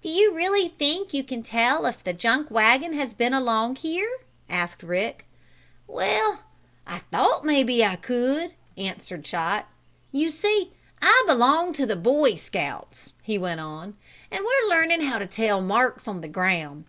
[0.00, 4.08] "Do you really think you can tell if the junk wagon has been along here?"
[4.48, 5.26] asked Rick.
[5.86, 6.44] "Well,
[6.86, 9.68] I thought maybe I could," answered Chot.
[10.12, 13.98] "You see I belong to the Boy Scouts," he went on,
[14.30, 16.86] "and we're learning how to tell marks on the ground.